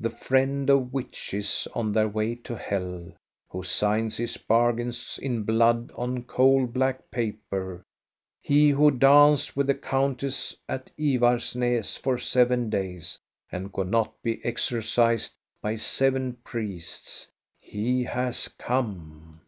The 0.00 0.10
friend 0.10 0.68
of 0.70 0.92
witches 0.92 1.68
on 1.72 1.92
their 1.92 2.08
way 2.08 2.34
to 2.34 2.56
hell, 2.56 3.12
who 3.48 3.62
signs 3.62 4.16
his 4.16 4.36
bargains 4.36 5.20
in 5.22 5.44
blood 5.44 5.92
on 5.94 6.24
coal 6.24 6.66
black 6.66 7.12
paper, 7.12 7.84
he 8.42 8.70
who 8.70 8.90
danced 8.90 9.56
with 9.56 9.68
the 9.68 9.76
countess 9.76 10.56
at 10.68 10.90
Ivarsnas 10.98 11.96
for 11.96 12.18
seven 12.18 12.68
days, 12.70 13.20
and 13.52 13.72
could 13.72 13.88
not 13.88 14.20
be 14.20 14.38
exorcized 14.44 15.36
by 15.62 15.76
seven 15.76 16.38
priests,— 16.42 17.28
he 17.60 18.02
has 18.02 18.48
come. 18.58 19.40